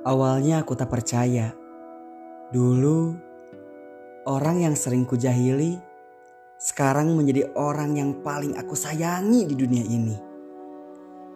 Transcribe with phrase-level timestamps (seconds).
[0.00, 1.52] Awalnya aku tak percaya.
[2.48, 3.12] Dulu,
[4.24, 5.76] orang yang sering kujahili
[6.56, 10.16] sekarang menjadi orang yang paling aku sayangi di dunia ini.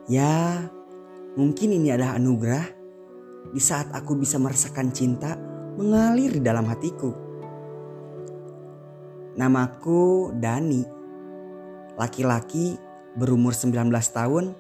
[0.09, 0.65] Ya,
[1.37, 2.65] mungkin ini adalah anugerah
[3.53, 5.37] di saat aku bisa merasakan cinta
[5.77, 7.13] mengalir di dalam hatiku.
[9.37, 10.89] Namaku Dani,
[12.01, 12.81] laki-laki
[13.13, 14.57] berumur 19 tahun,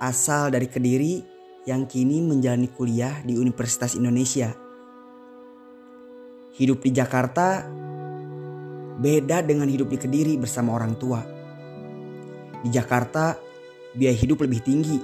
[0.00, 4.56] asal dari Kediri yang kini menjalani kuliah di Universitas Indonesia.
[6.56, 7.64] Hidup di Jakarta
[9.00, 11.20] beda dengan hidup di Kediri bersama orang tua.
[12.60, 13.36] Di Jakarta,
[13.96, 14.98] biaya hidup lebih tinggi.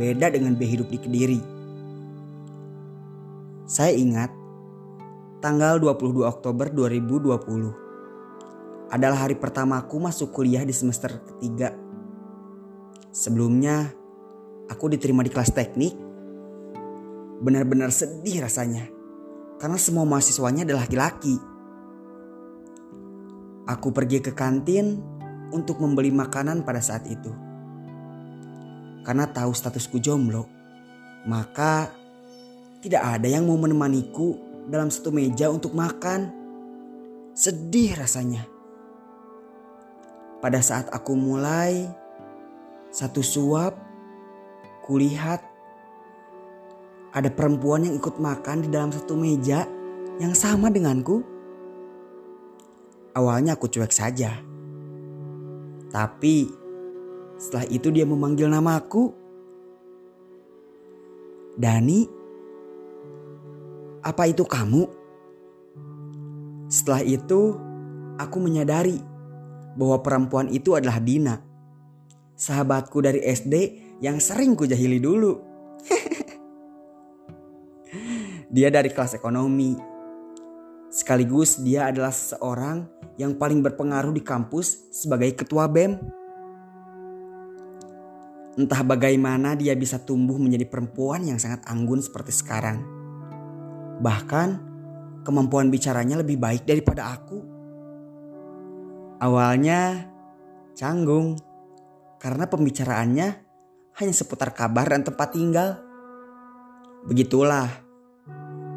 [0.00, 1.40] Beda dengan biaya hidup di Kediri.
[3.68, 4.32] Saya ingat
[5.40, 7.90] tanggal 22 Oktober 2020
[8.90, 11.70] adalah hari pertamaku masuk kuliah di semester ketiga.
[13.14, 13.94] Sebelumnya,
[14.70, 15.92] aku diterima di kelas teknik.
[17.42, 19.00] Benar-benar sedih rasanya
[19.60, 21.36] karena semua mahasiswanya adalah laki-laki.
[23.68, 25.02] Aku pergi ke kantin
[25.52, 27.28] untuk membeli makanan pada saat itu.
[29.04, 30.48] Karena tahu statusku jomblo,
[31.28, 31.92] maka
[32.80, 36.32] tidak ada yang mau menemaniku dalam satu meja untuk makan.
[37.36, 38.48] Sedih rasanya.
[40.40, 41.84] Pada saat aku mulai
[42.88, 43.76] satu suap,
[44.84, 45.40] kulihat
[47.10, 49.66] ada perempuan yang ikut makan di dalam satu meja
[50.22, 51.26] yang sama denganku.
[53.16, 54.38] Awalnya aku cuek saja.
[55.90, 56.46] Tapi
[57.34, 59.10] setelah itu dia memanggil namaku.
[61.58, 62.06] Dani,
[64.06, 64.86] apa itu kamu?
[66.70, 67.58] Setelah itu
[68.16, 69.02] aku menyadari
[69.74, 71.42] bahwa perempuan itu adalah Dina.
[72.38, 73.54] Sahabatku dari SD
[74.00, 75.38] yang sering kujahili dulu.
[78.54, 79.76] dia dari kelas ekonomi.
[80.90, 82.82] Sekaligus dia adalah seorang
[83.14, 86.00] yang paling berpengaruh di kampus sebagai ketua BEM.
[88.58, 92.82] Entah bagaimana dia bisa tumbuh menjadi perempuan yang sangat anggun seperti sekarang.
[94.02, 94.48] Bahkan
[95.22, 97.38] kemampuan bicaranya lebih baik daripada aku.
[99.20, 100.10] Awalnya
[100.74, 101.38] canggung
[102.18, 103.49] karena pembicaraannya
[104.00, 105.76] hanya seputar kabar dan tempat tinggal.
[107.04, 107.68] Begitulah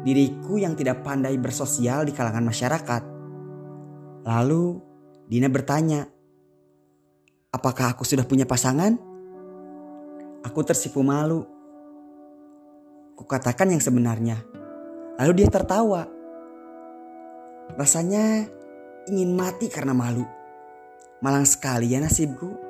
[0.04, 3.02] diriku yang tidak pandai bersosial di kalangan masyarakat.
[4.24, 4.64] Lalu
[5.24, 6.04] Dina bertanya,
[7.48, 8.92] apakah aku sudah punya pasangan?
[10.44, 11.48] Aku tersipu malu.
[13.16, 14.36] Kukatakan yang sebenarnya.
[15.16, 16.04] Lalu dia tertawa.
[17.80, 18.44] Rasanya
[19.08, 20.28] ingin mati karena malu.
[21.24, 22.63] Malang sekali ya nasibku.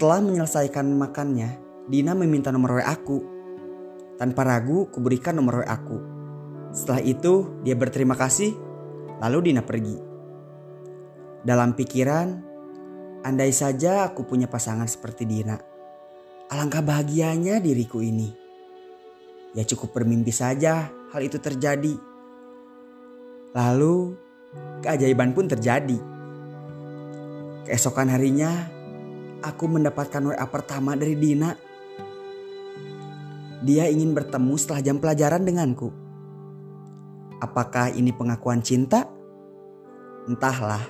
[0.00, 3.20] Setelah menyelesaikan makannya, Dina meminta nomor WA aku.
[4.16, 6.00] Tanpa ragu, kuberikan nomor WA aku.
[6.72, 8.56] Setelah itu, dia berterima kasih
[9.20, 10.00] Lalu Dina pergi.
[11.44, 12.32] Dalam pikiran,
[13.28, 15.60] andai saja aku punya pasangan seperti Dina.
[16.48, 18.32] Alangkah bahagianya diriku ini.
[19.52, 21.92] Ya cukup bermimpi saja hal itu terjadi.
[23.52, 24.16] Lalu
[24.80, 26.00] keajaiban pun terjadi.
[27.68, 28.79] Keesokan harinya,
[29.40, 31.56] aku mendapatkan WA pertama dari Dina.
[33.60, 35.92] Dia ingin bertemu setelah jam pelajaran denganku.
[37.40, 39.08] Apakah ini pengakuan cinta?
[40.28, 40.84] Entahlah.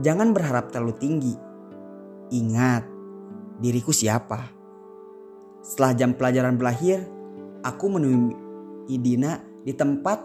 [0.00, 1.34] Jangan berharap terlalu tinggi.
[2.28, 2.84] Ingat,
[3.60, 4.52] diriku siapa.
[5.64, 7.04] Setelah jam pelajaran berakhir,
[7.64, 10.24] aku menemui Dina di tempat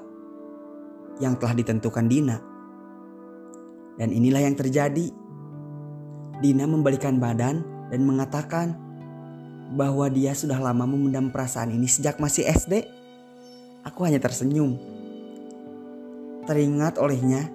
[1.19, 2.37] yang telah ditentukan Dina.
[3.99, 5.22] Dan inilah yang terjadi.
[6.43, 8.75] Dina membalikan badan dan mengatakan
[9.79, 12.83] bahwa dia sudah lama memendam perasaan ini sejak masih SD.
[13.87, 14.75] Aku hanya tersenyum
[16.43, 17.47] teringat olehnya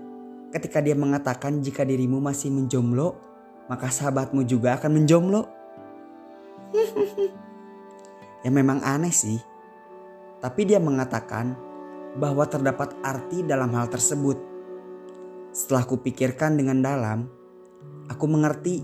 [0.48, 3.16] ketika dia mengatakan jika dirimu masih menjomblo,
[3.68, 5.44] maka sahabatmu juga akan menjomblo.
[8.44, 9.36] ya memang aneh sih.
[10.40, 11.52] Tapi dia mengatakan
[12.16, 14.40] bahwa terdapat arti dalam hal tersebut.
[15.52, 17.28] Setelah kupikirkan dengan dalam,
[18.08, 18.80] aku mengerti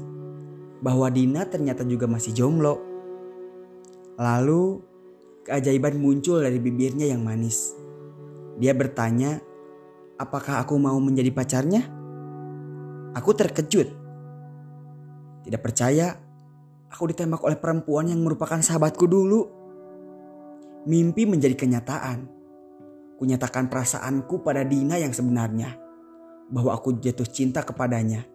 [0.85, 2.77] bahwa Dina ternyata juga masih jomblo.
[4.21, 4.85] Lalu
[5.49, 7.73] keajaiban muncul dari bibirnya yang manis.
[8.61, 9.41] Dia bertanya
[10.21, 11.83] apakah aku mau menjadi pacarnya?
[13.17, 13.89] Aku terkejut.
[15.45, 16.15] Tidak percaya,
[16.89, 19.41] aku ditembak oleh perempuan yang merupakan sahabatku dulu.
[20.85, 22.29] Mimpi menjadi kenyataan.
[23.15, 25.75] Kunyatakan perasaanku pada Dina yang sebenarnya.
[26.53, 28.34] Bahwa aku jatuh cinta kepadanya.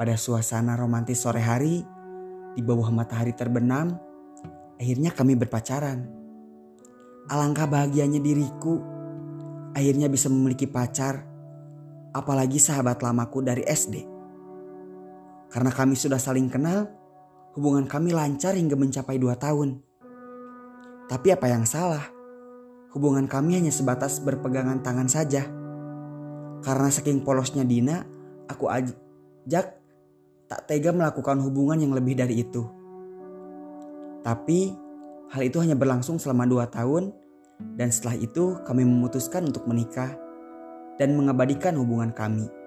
[0.00, 1.84] Pada suasana romantis sore hari,
[2.56, 4.00] di bawah matahari terbenam,
[4.80, 6.08] akhirnya kami berpacaran.
[7.28, 8.80] Alangkah bahagianya diriku
[9.76, 11.20] akhirnya bisa memiliki pacar,
[12.16, 14.00] apalagi sahabat lamaku dari SD.
[15.52, 16.88] Karena kami sudah saling kenal,
[17.52, 19.84] hubungan kami lancar hingga mencapai dua tahun.
[21.12, 22.08] Tapi apa yang salah?
[22.96, 25.44] Hubungan kami hanya sebatas berpegangan tangan saja.
[26.64, 28.00] Karena saking polosnya Dina,
[28.48, 29.79] aku ajak
[30.50, 32.66] tak tega melakukan hubungan yang lebih dari itu.
[34.26, 34.74] Tapi
[35.30, 37.14] hal itu hanya berlangsung selama dua tahun
[37.78, 40.10] dan setelah itu kami memutuskan untuk menikah
[40.98, 42.59] dan mengabadikan hubungan kami.